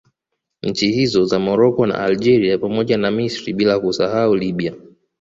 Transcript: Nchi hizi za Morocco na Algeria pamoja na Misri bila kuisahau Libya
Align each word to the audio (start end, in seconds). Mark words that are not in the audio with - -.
Nchi 0.63 0.91
hizi 0.91 1.25
za 1.25 1.39
Morocco 1.39 1.85
na 1.85 1.97
Algeria 1.99 2.57
pamoja 2.57 2.97
na 2.97 3.11
Misri 3.11 3.53
bila 3.53 3.79
kuisahau 3.79 4.35
Libya 4.35 4.73